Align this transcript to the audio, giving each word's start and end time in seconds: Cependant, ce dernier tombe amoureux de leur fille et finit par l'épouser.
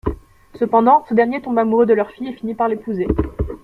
Cependant, 0.55 1.05
ce 1.07 1.13
dernier 1.13 1.43
tombe 1.43 1.59
amoureux 1.59 1.85
de 1.85 1.93
leur 1.93 2.09
fille 2.09 2.29
et 2.29 2.33
finit 2.33 2.55
par 2.55 2.67
l'épouser. 2.67 3.05